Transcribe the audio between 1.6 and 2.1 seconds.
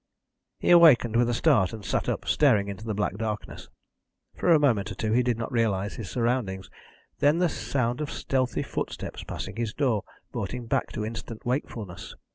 and sat